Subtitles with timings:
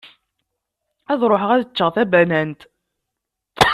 [1.11, 2.61] Ad ruḥeɣ ad ččeɣ tabanant.